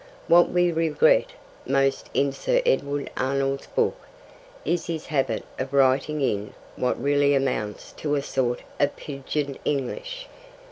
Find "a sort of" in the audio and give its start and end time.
8.15-8.95